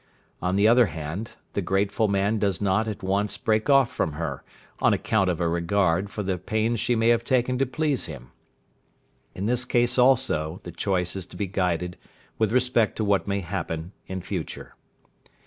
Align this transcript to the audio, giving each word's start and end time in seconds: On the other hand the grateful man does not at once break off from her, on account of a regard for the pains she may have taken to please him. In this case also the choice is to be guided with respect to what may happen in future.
On 0.41 0.55
the 0.55 0.67
other 0.67 0.87
hand 0.87 1.35
the 1.53 1.61
grateful 1.61 2.07
man 2.07 2.39
does 2.39 2.59
not 2.59 2.87
at 2.87 3.03
once 3.03 3.37
break 3.37 3.69
off 3.69 3.93
from 3.93 4.13
her, 4.13 4.43
on 4.79 4.93
account 4.95 5.29
of 5.29 5.39
a 5.39 5.47
regard 5.47 6.09
for 6.09 6.23
the 6.23 6.39
pains 6.39 6.79
she 6.79 6.95
may 6.95 7.09
have 7.09 7.23
taken 7.23 7.59
to 7.59 7.67
please 7.67 8.07
him. 8.07 8.31
In 9.35 9.45
this 9.45 9.63
case 9.63 9.99
also 9.99 10.59
the 10.63 10.71
choice 10.71 11.15
is 11.15 11.27
to 11.27 11.37
be 11.37 11.45
guided 11.45 11.97
with 12.39 12.51
respect 12.51 12.95
to 12.95 13.05
what 13.05 13.27
may 13.27 13.41
happen 13.41 13.91
in 14.07 14.21
future. 14.23 14.75